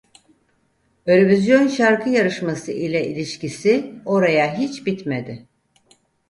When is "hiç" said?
4.57-4.85